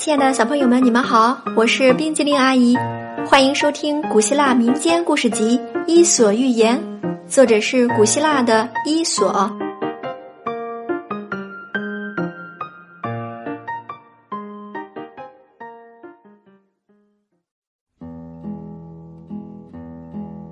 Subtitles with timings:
[0.00, 2.74] 亲爱的小朋友们，你们好，我是冰激凌阿姨，
[3.26, 6.82] 欢迎收听古希腊民间故事集《伊索寓言》，
[7.28, 9.54] 作者是古希腊的伊索。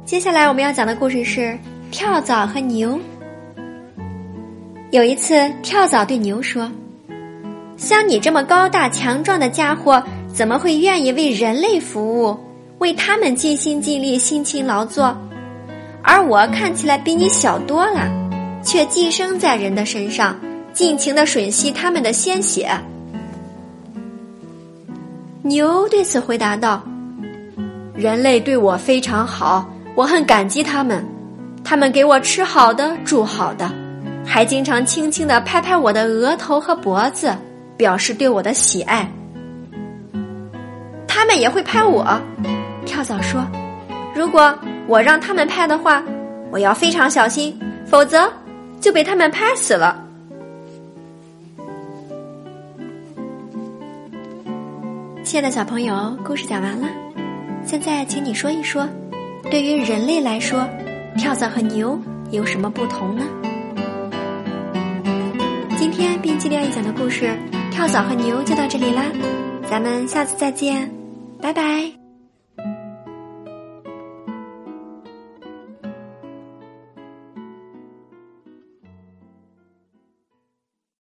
[0.05, 1.59] 接下来我们要讲的故事是
[1.91, 3.01] 跳蚤和牛。
[4.91, 6.71] 有一次，跳蚤对牛说。
[7.79, 10.03] 像你这么高大强壮的家伙，
[10.35, 12.37] 怎么会愿意为人类服务，
[12.79, 15.17] 为他们尽心尽力、辛勤劳作？
[16.03, 18.11] 而我看起来比你小多了，
[18.65, 20.37] 却寄生在人的身上，
[20.73, 22.69] 尽情的吮吸他们的鲜血。
[25.43, 26.83] 牛对此回答道
[27.95, 31.05] ：“人类对我非常好，我很感激他们，
[31.63, 33.71] 他们给我吃好的、住好的，
[34.27, 37.33] 还经常轻轻的拍拍我的额头和脖子。”
[37.79, 39.09] 表示对我的喜爱，
[41.07, 42.21] 他们也会拍我。
[42.85, 43.47] 跳蚤说
[44.17, 44.53] ：“如果
[44.89, 46.03] 我让他们拍的话，
[46.51, 48.31] 我要非常小心，否则
[48.81, 50.05] 就被他们拍死了。”
[55.23, 56.89] 亲爱的小朋友，故事讲完了，
[57.65, 58.89] 现在请你说一说，
[59.51, 60.69] 对于人类来说，
[61.17, 61.97] 跳蚤和牛
[62.33, 63.25] 有什么不同呢？
[65.77, 67.39] 今天冰激凌一讲的故事。
[67.79, 69.05] 跳蚤和牛就到这里啦，
[69.71, 70.91] 咱们下次再见，
[71.41, 72.08] 拜拜。